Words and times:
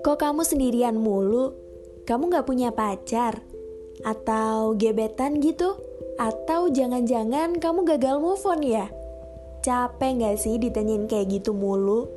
Kok 0.00 0.16
kamu 0.16 0.40
sendirian 0.48 0.96
mulu? 0.96 1.52
Kamu 2.08 2.32
gak 2.32 2.48
punya 2.48 2.72
pacar? 2.72 3.44
Atau 4.00 4.80
gebetan 4.80 5.44
gitu? 5.44 5.76
Atau 6.16 6.72
jangan-jangan 6.72 7.60
kamu 7.60 7.84
gagal 7.84 8.16
move 8.16 8.40
on 8.48 8.64
ya? 8.64 8.88
Capek 9.60 10.24
gak 10.24 10.36
sih 10.40 10.56
ditanyain 10.56 11.04
kayak 11.04 11.28
gitu 11.28 11.52
mulu? 11.52 12.08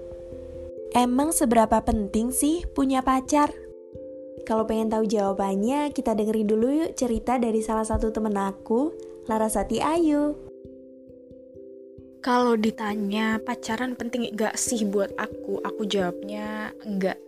Emang 0.96 1.36
seberapa 1.36 1.84
penting 1.84 2.32
sih 2.32 2.64
punya 2.72 3.04
pacar? 3.04 3.52
Kalau 4.48 4.64
pengen 4.64 4.88
tahu 4.88 5.04
jawabannya, 5.04 5.92
kita 5.92 6.16
dengerin 6.16 6.48
dulu 6.48 6.68
yuk 6.72 6.96
cerita 6.96 7.36
dari 7.36 7.60
salah 7.60 7.84
satu 7.84 8.16
temen 8.16 8.40
aku, 8.40 8.96
Larasati 9.28 9.84
Ayu. 9.84 10.53
Kalau 12.24 12.56
ditanya 12.56 13.36
pacaran 13.44 14.00
penting 14.00 14.32
gak 14.32 14.56
sih 14.56 14.88
buat 14.88 15.12
aku, 15.20 15.60
aku 15.60 15.84
jawabnya 15.84 16.72
enggak 16.88 17.20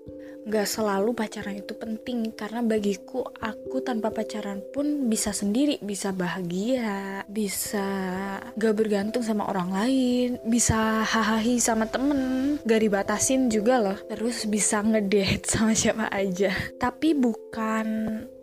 gak 0.46 0.70
selalu 0.70 1.18
pacaran 1.18 1.58
itu 1.58 1.74
penting 1.74 2.30
karena 2.38 2.62
bagiku 2.62 3.26
aku 3.42 3.65
tanpa 3.82 4.12
pacaran 4.12 4.62
pun 4.72 5.08
bisa 5.12 5.32
sendiri 5.32 5.80
bisa 5.82 6.12
bahagia 6.12 7.24
bisa 7.28 7.88
gak 8.56 8.76
bergantung 8.76 9.24
sama 9.24 9.48
orang 9.48 9.72
lain 9.74 10.30
bisa 10.46 11.04
hahaha 11.04 11.48
sama 11.60 11.86
temen. 11.90 12.58
Gak 12.64 12.82
dibatasin 12.82 13.48
juga 13.52 13.82
loh 13.82 13.98
terus 14.08 14.46
bisa 14.48 14.84
ngedate 14.84 15.48
sama 15.52 15.74
siapa 15.76 16.08
aja. 16.12 16.52
Tapi 16.80 17.16
bukan 17.18 17.86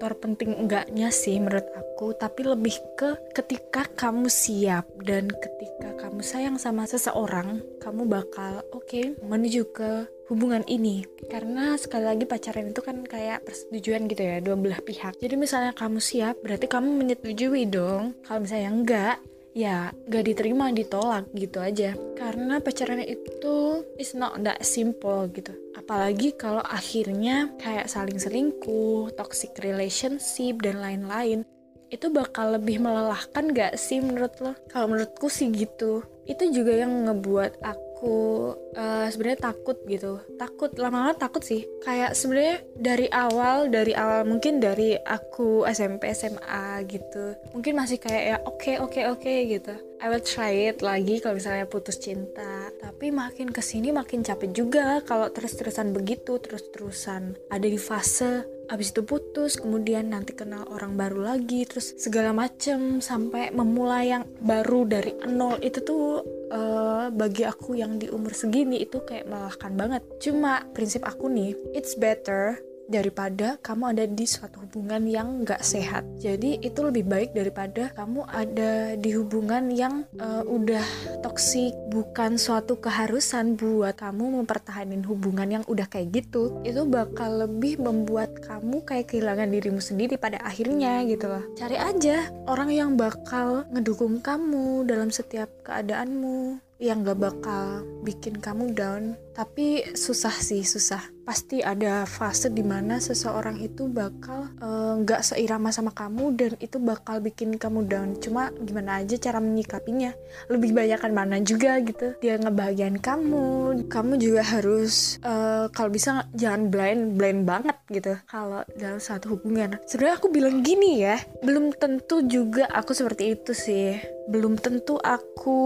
terpenting 0.00 0.58
enggaknya 0.58 1.14
sih 1.14 1.38
menurut 1.38 1.66
aku 1.78 2.16
tapi 2.18 2.42
lebih 2.42 2.74
ke 2.98 3.14
ketika 3.30 3.86
kamu 3.94 4.26
siap 4.26 4.90
dan 5.06 5.30
ketika 5.30 5.94
kamu 6.02 6.20
sayang 6.24 6.56
sama 6.58 6.82
seseorang 6.88 7.62
kamu 7.78 8.10
bakal 8.10 8.66
oke 8.74 8.82
okay, 8.82 9.14
menuju 9.22 9.70
ke 9.70 10.10
hubungan 10.32 10.64
ini. 10.64 11.04
Karena 11.28 11.76
sekali 11.76 12.08
lagi 12.08 12.24
pacaran 12.24 12.72
itu 12.72 12.80
kan 12.80 13.04
kayak 13.04 13.44
persetujuan 13.44 14.08
gitu 14.08 14.22
ya 14.24 14.40
dua 14.40 14.56
belah 14.56 14.80
pihak 14.80 15.20
jadi 15.22 15.38
misalnya 15.38 15.72
kamu 15.72 16.02
siap 16.02 16.42
berarti 16.42 16.66
kamu 16.66 16.98
menyetujui 16.98 17.70
dong 17.70 18.18
kalau 18.26 18.42
misalnya 18.42 18.70
enggak 18.74 19.16
ya 19.54 19.94
gak 20.10 20.26
diterima 20.26 20.74
ditolak 20.74 21.30
gitu 21.36 21.62
aja 21.62 21.94
karena 22.18 22.58
pacaran 22.58 22.98
itu 23.04 23.86
is 24.00 24.18
not 24.18 24.34
that 24.42 24.58
simple 24.66 25.30
gitu 25.30 25.54
apalagi 25.78 26.34
kalau 26.34 26.64
akhirnya 26.66 27.54
kayak 27.62 27.86
saling 27.86 28.18
selingkuh 28.18 29.14
toxic 29.14 29.54
relationship 29.62 30.58
dan 30.58 30.82
lain-lain 30.82 31.46
itu 31.92 32.08
bakal 32.08 32.56
lebih 32.56 32.80
melelahkan 32.80 33.52
gak 33.52 33.76
sih 33.76 34.00
menurut 34.00 34.32
lo? 34.40 34.56
Kalau 34.72 34.88
menurutku 34.88 35.28
sih 35.28 35.52
gitu. 35.52 36.00
Itu 36.24 36.48
juga 36.48 36.72
yang 36.72 37.04
ngebuat 37.04 37.60
aku 37.60 37.91
aku 38.02 38.50
uh, 38.74 39.06
sebenarnya 39.06 39.54
takut 39.54 39.78
gitu. 39.86 40.18
Takut 40.34 40.74
lama-lama 40.74 41.14
takut 41.14 41.38
sih. 41.38 41.62
Kayak 41.86 42.18
sebenarnya 42.18 42.58
dari 42.74 43.06
awal 43.06 43.70
dari 43.70 43.94
awal 43.94 44.26
mungkin 44.26 44.58
dari 44.58 44.98
aku 44.98 45.62
SMP 45.70 46.10
SMA 46.10 46.82
gitu. 46.90 47.38
Mungkin 47.54 47.78
masih 47.78 48.02
kayak 48.02 48.24
ya 48.26 48.36
oke 48.42 48.58
okay, 48.58 48.74
oke 48.82 48.90
okay, 48.90 49.04
oke 49.06 49.22
okay, 49.22 49.38
gitu. 49.46 49.74
I 50.02 50.10
will 50.10 50.26
try 50.26 50.74
it 50.74 50.82
lagi 50.82 51.22
kalau 51.22 51.38
misalnya 51.38 51.70
putus 51.70 52.02
cinta. 52.02 52.74
Tapi 52.82 53.14
makin 53.14 53.54
ke 53.54 53.62
sini 53.62 53.94
makin 53.94 54.26
capek 54.26 54.50
juga 54.50 54.98
kalau 55.06 55.30
terus-terusan 55.30 55.94
begitu 55.94 56.42
terus-terusan 56.42 57.38
ada 57.54 57.66
di 57.70 57.78
fase 57.78 58.42
abis 58.72 58.94
itu 58.94 59.04
putus 59.04 59.60
kemudian 59.60 60.08
nanti 60.08 60.32
kenal 60.32 60.64
orang 60.72 60.96
baru 60.96 61.28
lagi 61.28 61.68
terus 61.68 61.92
segala 62.00 62.32
macem 62.32 63.04
sampai 63.04 63.52
memulai 63.52 64.10
yang 64.10 64.26
baru 64.42 64.90
dari 64.90 65.14
nol. 65.30 65.62
Itu 65.62 65.86
tuh 65.86 66.31
uh, 66.52 67.08
bagi 67.10 67.42
aku 67.48 67.74
yang 67.80 67.96
di 67.96 68.12
umur 68.12 68.36
segini 68.36 68.84
itu 68.84 69.00
kayak 69.02 69.26
melelahkan 69.26 69.72
banget. 69.74 70.02
Cuma 70.20 70.68
prinsip 70.76 71.02
aku 71.02 71.32
nih 71.32 71.56
it's 71.72 71.96
better 71.96 72.60
daripada 72.90 73.58
kamu 73.60 73.94
ada 73.94 74.04
di 74.08 74.26
suatu 74.26 74.62
hubungan 74.66 75.04
yang 75.06 75.28
gak 75.46 75.62
sehat. 75.62 76.06
Jadi 76.18 76.62
itu 76.62 76.80
lebih 76.82 77.06
baik 77.06 77.30
daripada 77.36 77.90
kamu 77.94 78.26
ada 78.28 78.94
di 78.98 79.10
hubungan 79.14 79.70
yang 79.70 80.08
uh, 80.18 80.42
udah 80.46 80.84
toksik, 81.22 81.74
bukan 81.92 82.36
suatu 82.36 82.78
keharusan 82.78 83.54
buat 83.58 83.98
kamu 83.98 84.42
mempertahankan 84.42 85.04
hubungan 85.06 85.60
yang 85.60 85.64
udah 85.68 85.86
kayak 85.86 86.24
gitu. 86.24 86.62
Itu 86.66 86.88
bakal 86.88 87.46
lebih 87.48 87.78
membuat 87.82 88.42
kamu 88.42 88.82
kayak 88.82 89.12
kehilangan 89.12 89.52
dirimu 89.52 89.80
sendiri 89.82 90.18
pada 90.18 90.40
akhirnya 90.42 91.04
gitu 91.06 91.28
loh. 91.30 91.44
Cari 91.54 91.78
aja 91.78 92.30
orang 92.48 92.70
yang 92.72 92.90
bakal 92.98 93.68
ngedukung 93.70 94.18
kamu 94.20 94.86
dalam 94.88 95.12
setiap 95.12 95.48
keadaanmu 95.62 96.58
yang 96.82 97.06
gak 97.06 97.22
bakal 97.22 97.86
bikin 98.02 98.42
kamu 98.42 98.74
down 98.74 99.14
tapi 99.38 99.86
susah 99.94 100.34
sih 100.34 100.66
susah 100.66 100.98
pasti 101.22 101.62
ada 101.62 102.02
fase 102.02 102.50
di 102.50 102.66
mana 102.66 102.98
seseorang 102.98 103.62
itu 103.62 103.86
bakal 103.86 104.50
eh, 104.58 104.94
nggak 105.02 105.20
uh, 105.22 105.26
seirama 105.26 105.70
sama 105.70 105.94
kamu 105.94 106.34
dan 106.34 106.52
itu 106.58 106.82
bakal 106.82 107.22
bikin 107.22 107.56
kamu 107.56 107.86
down. 107.86 108.18
Cuma 108.18 108.50
gimana 108.62 109.00
aja 109.02 109.14
cara 109.18 109.38
menyikapinya? 109.38 110.10
Lebih 110.50 110.74
banyakkan 110.74 111.12
mana 111.14 111.38
juga 111.40 111.78
gitu. 111.80 112.18
Dia 112.18 112.38
ngebahagiain 112.42 112.98
kamu. 112.98 113.46
Kamu 113.86 114.12
juga 114.18 114.42
harus 114.42 115.22
uh, 115.22 115.70
kalau 115.70 115.90
bisa 115.94 116.26
jangan 116.34 116.68
blind 116.68 117.16
blind 117.16 117.46
banget 117.46 117.76
gitu 117.90 118.18
kalau 118.26 118.66
dalam 118.74 118.98
satu 118.98 119.38
hubungan. 119.38 119.78
Sebenarnya 119.86 120.18
aku 120.18 120.28
bilang 120.28 120.60
gini 120.66 121.02
ya 121.02 121.16
belum 121.42 121.74
tentu 121.78 122.26
juga 122.26 122.66
aku 122.70 122.92
seperti 122.92 123.38
itu 123.38 123.52
sih. 123.54 123.96
Belum 124.30 124.54
tentu 124.54 125.02
aku 125.02 125.60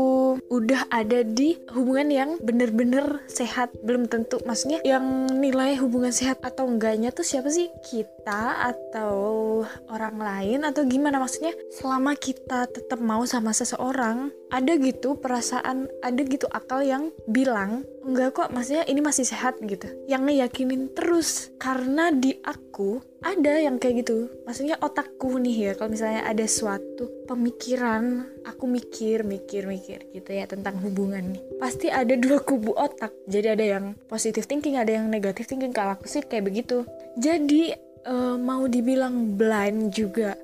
udah 0.48 0.88
ada 0.88 1.20
di 1.20 1.60
hubungan 1.76 2.08
yang 2.08 2.30
bener-bener 2.40 3.24
sehat. 3.28 3.72
Belum 3.84 4.08
tentu 4.08 4.40
maksudnya 4.48 4.80
yang 4.84 5.28
nilai 5.46 5.78
hubungan 5.78 6.10
sehat 6.10 6.42
atau 6.42 6.66
enggaknya 6.66 7.14
tuh 7.14 7.22
siapa 7.22 7.46
sih? 7.54 7.70
Kita 7.78 8.66
atau 8.66 9.14
orang 9.86 10.18
lain? 10.18 10.66
Atau 10.66 10.82
gimana? 10.90 11.22
Maksudnya 11.22 11.54
selama 11.70 12.18
kita 12.18 12.66
tetap 12.66 12.98
mau 12.98 13.22
sama 13.22 13.54
seseorang 13.54 14.34
ada 14.50 14.78
gitu 14.78 15.18
perasaan 15.18 15.90
ada 16.02 16.20
gitu 16.22 16.46
akal 16.50 16.82
yang 16.86 17.10
bilang 17.26 17.82
enggak 18.06 18.38
kok 18.38 18.48
maksudnya 18.54 18.86
ini 18.86 19.02
masih 19.02 19.26
sehat 19.26 19.58
gitu. 19.62 19.90
Yang 20.06 20.22
ngeyakinin 20.30 20.94
terus 20.94 21.50
karena 21.58 22.14
di 22.14 22.38
aku 22.46 23.02
ada 23.26 23.58
yang 23.58 23.82
kayak 23.82 24.06
gitu. 24.06 24.30
Maksudnya 24.46 24.78
otakku 24.78 25.34
nih 25.42 25.70
ya 25.70 25.72
kalau 25.74 25.90
misalnya 25.90 26.22
ada 26.22 26.46
suatu 26.46 27.10
pemikiran 27.26 28.22
aku 28.46 28.70
mikir 28.70 29.26
mikir 29.26 29.66
mikir 29.66 30.06
gitu 30.14 30.30
ya 30.30 30.46
tentang 30.46 30.78
hubungan 30.78 31.34
nih. 31.34 31.42
Pasti 31.58 31.90
ada 31.90 32.14
dua 32.14 32.38
kubu 32.38 32.70
otak. 32.78 33.10
Jadi 33.26 33.46
ada 33.50 33.64
yang 33.66 33.98
positive 34.06 34.46
thinking 34.46 34.78
ada 34.78 34.94
yang 34.94 35.10
negative 35.10 35.50
thinking. 35.50 35.74
Kalau 35.74 35.98
aku 35.98 36.06
sih 36.06 36.22
kayak 36.22 36.46
begitu. 36.46 36.86
Jadi 37.18 37.74
uh, 38.06 38.38
mau 38.38 38.70
dibilang 38.70 39.34
blind 39.34 39.90
juga 39.90 40.38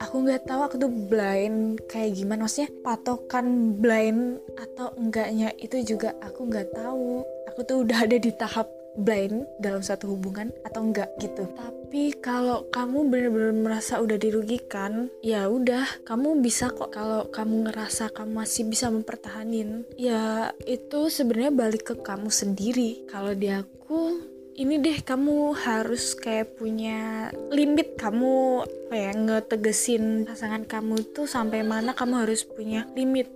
aku 0.00 0.26
nggak 0.26 0.44
tahu 0.48 0.60
aku 0.64 0.76
tuh 0.80 0.92
blind 0.92 1.80
kayak 1.88 2.16
gimana. 2.16 2.44
Maksudnya 2.46 2.70
patokan 2.84 3.76
blind 3.78 4.40
atau 4.56 4.92
enggaknya 4.96 5.52
itu 5.60 5.82
juga 5.84 6.14
aku 6.22 6.48
nggak 6.48 6.72
tahu. 6.76 7.24
Aku 7.52 7.64
tuh 7.64 7.84
udah 7.84 8.04
ada 8.04 8.16
di 8.20 8.30
tahap 8.32 8.68
blind 8.96 9.44
dalam 9.60 9.84
satu 9.84 10.16
hubungan 10.16 10.50
atau 10.64 10.80
enggak 10.88 11.12
gitu. 11.20 11.44
Tapi 11.52 12.16
kalau 12.18 12.64
kamu 12.72 13.12
benar-benar 13.12 13.54
merasa 13.54 14.00
udah 14.00 14.16
dirugikan 14.16 15.12
ya 15.20 15.46
udah 15.46 15.84
kamu 16.08 16.40
bisa 16.40 16.72
kok. 16.72 16.96
Kalau 16.96 17.28
kamu 17.28 17.68
ngerasa 17.68 18.10
kamu 18.10 18.32
masih 18.42 18.64
bisa 18.66 18.88
mempertahanin 18.88 19.84
ya 20.00 20.50
itu 20.64 21.12
sebenarnya 21.12 21.52
balik 21.52 21.92
ke 21.92 21.94
kamu 22.00 22.32
sendiri. 22.32 23.04
Kalau 23.06 23.36
di 23.36 23.52
aku 23.52 24.34
ini 24.56 24.80
deh 24.80 25.04
kamu 25.04 25.52
harus 25.52 26.16
kayak 26.16 26.56
punya 26.56 27.28
limit. 27.52 28.00
Kamu 28.00 28.64
kayak 28.88 29.14
ngetegesin 29.20 30.24
pasangan 30.24 30.64
kamu 30.64 31.12
tuh 31.12 31.28
sampai 31.28 31.60
mana 31.60 31.92
kamu 31.92 32.24
harus 32.24 32.42
punya 32.48 32.88
limit 32.96 33.28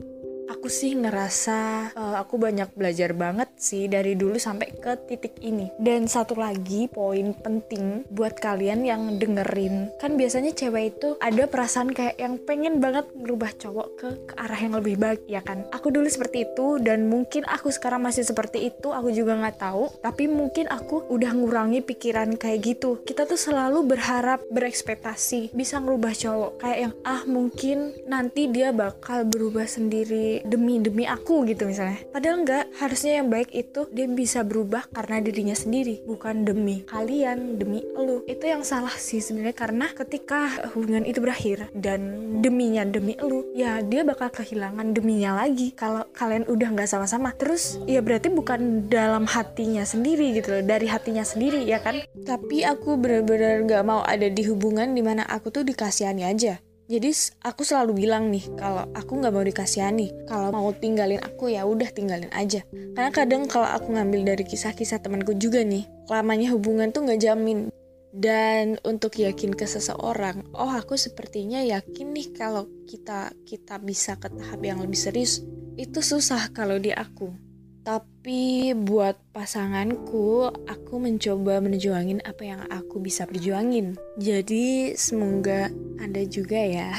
aku 0.60 0.68
sih 0.68 0.92
ngerasa 0.92 1.88
uh, 1.96 2.20
aku 2.20 2.36
banyak 2.36 2.68
belajar 2.76 3.16
banget 3.16 3.48
sih 3.56 3.88
dari 3.88 4.12
dulu 4.12 4.36
sampai 4.36 4.76
ke 4.76 4.92
titik 5.08 5.40
ini. 5.40 5.72
Dan 5.80 6.04
satu 6.04 6.36
lagi 6.36 6.84
poin 6.84 7.32
penting 7.32 8.04
buat 8.12 8.36
kalian 8.36 8.84
yang 8.84 9.16
dengerin, 9.16 9.88
kan 9.96 10.20
biasanya 10.20 10.52
cewek 10.52 11.00
itu 11.00 11.16
ada 11.16 11.48
perasaan 11.48 11.96
kayak 11.96 12.20
yang 12.20 12.36
pengen 12.44 12.76
banget 12.76 13.08
ngerubah 13.16 13.56
cowok 13.56 13.88
ke, 13.96 14.08
ke 14.28 14.34
arah 14.36 14.60
yang 14.60 14.76
lebih 14.76 15.00
baik 15.00 15.24
ya 15.24 15.40
kan. 15.40 15.64
Aku 15.72 15.88
dulu 15.88 16.04
seperti 16.12 16.44
itu 16.44 16.76
dan 16.76 17.08
mungkin 17.08 17.48
aku 17.48 17.72
sekarang 17.72 18.04
masih 18.04 18.28
seperti 18.28 18.68
itu, 18.68 18.92
aku 18.92 19.16
juga 19.16 19.40
nggak 19.40 19.64
tahu. 19.64 19.88
Tapi 20.04 20.28
mungkin 20.28 20.68
aku 20.68 21.08
udah 21.08 21.40
ngurangi 21.40 21.80
pikiran 21.80 22.36
kayak 22.36 22.60
gitu. 22.68 23.00
Kita 23.08 23.24
tuh 23.24 23.40
selalu 23.40 23.96
berharap 23.96 24.44
berekspektasi 24.52 25.56
bisa 25.56 25.80
ngerubah 25.80 26.12
cowok 26.12 26.52
kayak 26.60 26.78
yang 26.84 26.94
ah 27.08 27.24
mungkin 27.24 27.96
nanti 28.04 28.52
dia 28.52 28.76
bakal 28.76 29.24
berubah 29.24 29.64
sendiri 29.64 30.49
demi 30.50 30.82
demi 30.82 31.06
aku 31.06 31.46
gitu 31.46 31.70
misalnya. 31.70 32.02
Padahal 32.10 32.42
enggak 32.42 32.64
harusnya 32.82 33.22
yang 33.22 33.30
baik 33.30 33.54
itu 33.54 33.86
dia 33.94 34.10
bisa 34.10 34.42
berubah 34.42 34.90
karena 34.90 35.22
dirinya 35.22 35.54
sendiri 35.54 36.02
bukan 36.02 36.42
demi 36.42 36.82
kalian 36.90 37.56
demi 37.56 37.86
lu. 37.94 38.26
Itu 38.26 38.50
yang 38.50 38.66
salah 38.66 38.92
sih 38.98 39.22
sebenarnya 39.22 39.54
karena 39.54 39.86
ketika 39.94 40.66
hubungan 40.74 41.06
itu 41.06 41.22
berakhir 41.22 41.70
dan 41.72 42.02
deminya 42.42 42.82
demi 42.82 43.14
lu 43.22 43.46
ya 43.54 43.78
dia 43.80 44.02
bakal 44.02 44.34
kehilangan 44.34 44.90
deminya 44.90 45.38
lagi 45.46 45.70
kalau 45.70 46.02
kalian 46.10 46.44
udah 46.50 46.68
nggak 46.74 46.90
sama-sama. 46.90 47.30
Terus 47.38 47.78
ya 47.86 48.02
berarti 48.02 48.28
bukan 48.28 48.90
dalam 48.90 49.30
hatinya 49.30 49.86
sendiri 49.86 50.34
gitu 50.34 50.58
loh 50.58 50.64
dari 50.66 50.90
hatinya 50.90 51.22
sendiri 51.22 51.62
ya 51.62 51.78
kan? 51.78 52.02
Tapi 52.26 52.66
aku 52.66 52.98
benar-benar 52.98 53.62
nggak 53.64 53.84
mau 53.86 54.02
ada 54.02 54.26
di 54.26 54.42
hubungan 54.50 54.90
di 54.90 55.02
mana 55.04 55.22
aku 55.30 55.54
tuh 55.54 55.62
dikasihani 55.62 56.26
aja 56.26 56.58
jadi 56.90 57.14
aku 57.46 57.62
selalu 57.62 58.02
bilang 58.02 58.34
nih 58.34 58.50
kalau 58.58 58.82
aku 58.98 59.22
nggak 59.22 59.30
mau 59.30 59.46
dikasihani 59.46 60.26
kalau 60.26 60.50
mau 60.50 60.74
tinggalin 60.74 61.22
aku 61.22 61.54
ya 61.54 61.62
udah 61.62 61.86
tinggalin 61.94 62.26
aja. 62.34 62.66
Karena 62.98 63.14
kadang 63.14 63.46
kalau 63.46 63.70
aku 63.70 63.94
ngambil 63.94 64.34
dari 64.34 64.42
kisah-kisah 64.42 64.98
temanku 64.98 65.38
juga 65.38 65.62
nih 65.62 65.86
lamanya 66.10 66.50
hubungan 66.50 66.90
tuh 66.90 67.06
nggak 67.06 67.22
jamin. 67.22 67.70
Dan 68.10 68.74
untuk 68.82 69.22
yakin 69.22 69.54
ke 69.54 69.70
seseorang 69.70 70.42
oh 70.58 70.66
aku 70.66 70.98
sepertinya 70.98 71.62
yakin 71.62 72.10
nih 72.10 72.34
kalau 72.34 72.66
kita 72.90 73.30
kita 73.46 73.78
bisa 73.78 74.18
ke 74.18 74.26
tahap 74.26 74.58
yang 74.58 74.82
lebih 74.82 74.98
serius 74.98 75.46
itu 75.78 76.02
susah 76.02 76.50
kalau 76.50 76.74
di 76.82 76.90
aku 76.90 77.30
tapi 77.80 78.76
buat 78.76 79.16
pasanganku, 79.32 80.52
aku 80.68 80.94
mencoba 81.00 81.64
menjuangin 81.64 82.20
apa 82.28 82.42
yang 82.44 82.60
aku 82.68 83.00
bisa 83.00 83.24
perjuangin. 83.24 83.96
Jadi 84.20 84.92
semoga 85.00 85.72
Anda 85.96 86.28
juga 86.28 86.60
ya. 86.60 86.90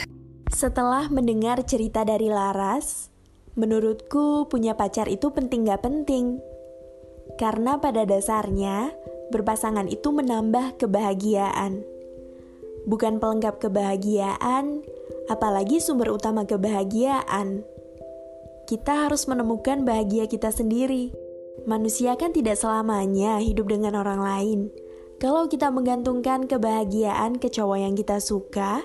Setelah 0.50 1.08
mendengar 1.14 1.62
cerita 1.64 2.02
dari 2.02 2.28
Laras, 2.28 3.14
menurutku 3.54 4.50
punya 4.50 4.74
pacar 4.74 5.06
itu 5.08 5.30
penting 5.30 5.70
gak 5.70 5.86
penting. 5.86 6.42
Karena 7.38 7.78
pada 7.78 8.04
dasarnya, 8.04 8.92
berpasangan 9.32 9.88
itu 9.88 10.12
menambah 10.12 10.82
kebahagiaan. 10.82 11.86
Bukan 12.90 13.22
pelengkap 13.22 13.62
kebahagiaan, 13.62 14.82
apalagi 15.30 15.78
sumber 15.80 16.12
utama 16.12 16.44
kebahagiaan 16.44 17.64
kita 18.72 19.04
harus 19.04 19.28
menemukan 19.28 19.84
bahagia 19.84 20.32
kita 20.32 20.48
sendiri. 20.48 21.12
Manusia 21.68 22.16
kan 22.16 22.32
tidak 22.32 22.56
selamanya 22.56 23.44
hidup 23.44 23.68
dengan 23.68 24.00
orang 24.00 24.24
lain. 24.24 24.60
Kalau 25.20 25.52
kita 25.52 25.68
menggantungkan 25.76 26.48
kebahagiaan 26.48 27.36
ke 27.36 27.52
cowok 27.52 27.84
yang 27.84 28.00
kita 28.00 28.24
suka 28.24 28.80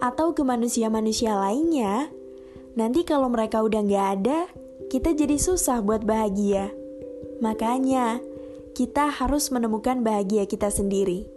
atau 0.00 0.32
ke 0.32 0.40
manusia-manusia 0.40 1.36
lainnya, 1.36 2.08
nanti 2.80 3.04
kalau 3.04 3.28
mereka 3.28 3.60
udah 3.60 3.84
nggak 3.84 4.06
ada, 4.16 4.48
kita 4.88 5.12
jadi 5.12 5.36
susah 5.36 5.84
buat 5.84 6.08
bahagia. 6.08 6.72
Makanya, 7.44 8.24
kita 8.72 9.12
harus 9.20 9.52
menemukan 9.52 10.00
bahagia 10.00 10.48
kita 10.48 10.72
sendiri. 10.72 11.28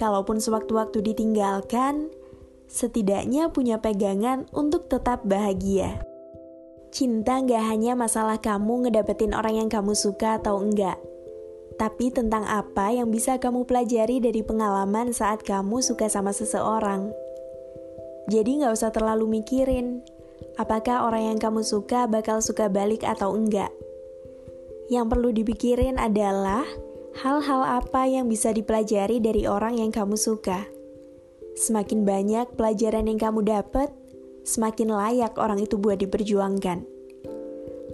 Kalaupun 0.00 0.40
sewaktu-waktu 0.40 1.04
ditinggalkan, 1.04 2.08
setidaknya 2.64 3.52
punya 3.52 3.76
pegangan 3.76 4.48
untuk 4.56 4.88
tetap 4.88 5.20
bahagia. 5.28 6.13
Cinta 6.94 7.42
gak 7.42 7.74
hanya 7.74 7.98
masalah 7.98 8.38
kamu 8.38 8.86
ngedapetin 8.86 9.34
orang 9.34 9.66
yang 9.66 9.66
kamu 9.66 9.98
suka 9.98 10.38
atau 10.38 10.62
enggak, 10.62 10.94
tapi 11.74 12.14
tentang 12.14 12.46
apa 12.46 12.94
yang 12.94 13.10
bisa 13.10 13.34
kamu 13.42 13.66
pelajari 13.66 14.22
dari 14.22 14.46
pengalaman 14.46 15.10
saat 15.10 15.42
kamu 15.42 15.82
suka 15.82 16.06
sama 16.06 16.30
seseorang. 16.30 17.10
Jadi 18.30 18.62
gak 18.62 18.78
usah 18.78 18.94
terlalu 18.94 19.42
mikirin, 19.42 20.06
apakah 20.54 21.02
orang 21.02 21.34
yang 21.34 21.38
kamu 21.42 21.66
suka 21.66 22.06
bakal 22.06 22.38
suka 22.38 22.70
balik 22.70 23.02
atau 23.02 23.34
enggak. 23.34 23.74
Yang 24.86 25.18
perlu 25.18 25.34
dipikirin 25.34 25.98
adalah 25.98 26.62
hal-hal 27.26 27.82
apa 27.82 28.06
yang 28.06 28.30
bisa 28.30 28.54
dipelajari 28.54 29.18
dari 29.18 29.50
orang 29.50 29.82
yang 29.82 29.90
kamu 29.90 30.14
suka. 30.14 30.70
Semakin 31.58 32.06
banyak 32.06 32.54
pelajaran 32.54 33.10
yang 33.10 33.18
kamu 33.18 33.42
dapat, 33.42 33.90
semakin 34.44 34.92
layak 34.92 35.34
orang 35.40 35.58
itu 35.64 35.80
buat 35.80 35.98
diperjuangkan. 35.98 36.84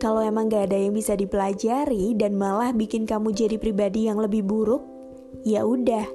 Kalau 0.00 0.24
emang 0.24 0.48
gak 0.48 0.72
ada 0.72 0.78
yang 0.80 0.96
bisa 0.96 1.12
dipelajari 1.12 2.16
dan 2.16 2.34
malah 2.34 2.72
bikin 2.72 3.04
kamu 3.04 3.36
jadi 3.36 3.56
pribadi 3.60 4.08
yang 4.08 4.16
lebih 4.16 4.42
buruk, 4.42 4.80
ya 5.44 5.62
udah, 5.62 6.08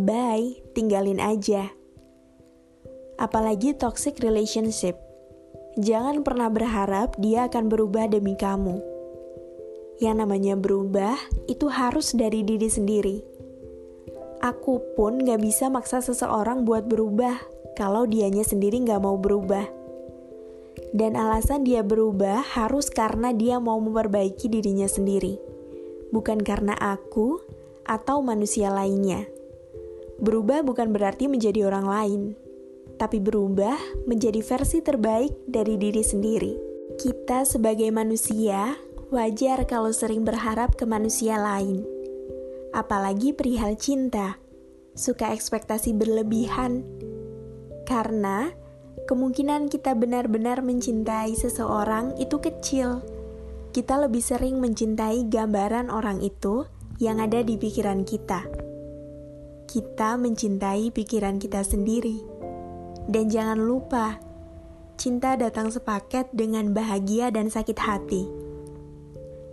bye, 0.00 0.56
tinggalin 0.72 1.20
aja. 1.20 1.68
Apalagi 3.20 3.76
toxic 3.76 4.18
relationship. 4.24 4.96
Jangan 5.78 6.24
pernah 6.24 6.48
berharap 6.50 7.14
dia 7.20 7.46
akan 7.46 7.68
berubah 7.68 8.10
demi 8.10 8.34
kamu. 8.34 8.80
Yang 10.00 10.16
namanya 10.24 10.54
berubah 10.56 11.14
itu 11.50 11.68
harus 11.68 12.16
dari 12.16 12.42
diri 12.42 12.66
sendiri. 12.66 13.18
Aku 14.40 14.80
pun 14.96 15.20
gak 15.20 15.42
bisa 15.42 15.68
maksa 15.68 16.00
seseorang 16.00 16.64
buat 16.64 16.86
berubah 16.86 17.36
kalau 17.78 18.10
dianya 18.10 18.42
sendiri 18.42 18.82
nggak 18.82 18.98
mau 18.98 19.14
berubah. 19.14 19.70
Dan 20.90 21.14
alasan 21.14 21.62
dia 21.62 21.86
berubah 21.86 22.42
harus 22.42 22.90
karena 22.90 23.30
dia 23.30 23.62
mau 23.62 23.78
memperbaiki 23.78 24.50
dirinya 24.50 24.90
sendiri, 24.90 25.38
bukan 26.10 26.42
karena 26.42 26.74
aku 26.74 27.38
atau 27.86 28.18
manusia 28.18 28.74
lainnya. 28.74 29.30
Berubah 30.18 30.66
bukan 30.66 30.90
berarti 30.90 31.30
menjadi 31.30 31.70
orang 31.70 31.86
lain, 31.86 32.22
tapi 32.98 33.22
berubah 33.22 33.78
menjadi 34.10 34.42
versi 34.42 34.82
terbaik 34.82 35.30
dari 35.46 35.78
diri 35.78 36.02
sendiri. 36.02 36.52
Kita 36.98 37.46
sebagai 37.46 37.86
manusia 37.94 38.74
wajar 39.14 39.70
kalau 39.70 39.94
sering 39.94 40.26
berharap 40.26 40.74
ke 40.74 40.82
manusia 40.82 41.38
lain, 41.38 41.86
apalagi 42.74 43.30
perihal 43.30 43.78
cinta, 43.78 44.42
suka 44.98 45.30
ekspektasi 45.30 45.94
berlebihan 45.94 46.97
karena 47.88 48.52
kemungkinan 49.08 49.72
kita 49.72 49.96
benar-benar 49.96 50.60
mencintai 50.60 51.32
seseorang 51.32 52.12
itu 52.20 52.36
kecil. 52.36 53.00
Kita 53.72 53.96
lebih 53.96 54.20
sering 54.20 54.60
mencintai 54.60 55.24
gambaran 55.32 55.88
orang 55.88 56.20
itu 56.20 56.68
yang 57.00 57.24
ada 57.24 57.40
di 57.40 57.56
pikiran 57.56 58.04
kita. 58.04 58.44
Kita 59.64 60.20
mencintai 60.20 60.92
pikiran 60.92 61.40
kita 61.40 61.64
sendiri. 61.64 62.20
Dan 63.08 63.32
jangan 63.32 63.56
lupa, 63.56 64.20
cinta 65.00 65.40
datang 65.40 65.72
sepaket 65.72 66.28
dengan 66.36 66.76
bahagia 66.76 67.32
dan 67.32 67.48
sakit 67.48 67.78
hati. 67.80 68.28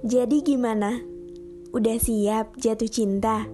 Jadi 0.04 0.44
gimana? 0.44 1.00
Udah 1.72 1.96
siap 1.96 2.60
jatuh 2.60 2.92
cinta? 2.92 3.48